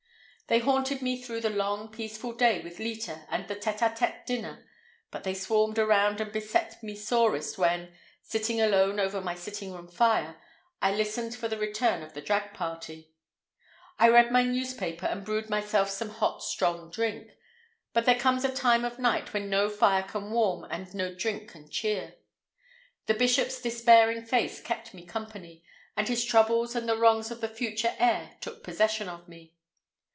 [0.47, 4.25] They haunted me through the long peaceful day with Leta and the tête à tête
[4.25, 4.65] dinner,
[5.09, 9.87] but they swarmed around and beset me sorest when, sitting alone over my sitting room
[9.87, 10.35] fire,
[10.81, 13.13] I listened for the return of the drag party.
[13.97, 17.31] I read my newspaper and brewed myself some hot strong drink,
[17.93, 21.51] but there comes a time of night when no fire can warm and no drink
[21.51, 22.15] can cheer.
[23.05, 25.63] The bishop's despairing face kept me company,
[25.95, 29.55] and his troubles and the wrongs of the future heir took possession of me.